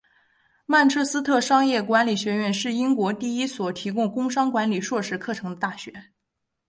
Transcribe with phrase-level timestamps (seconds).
[0.65, 5.93] 曼彻斯特商业管理学院是英国第一所提供工商管理硕士课程的大学。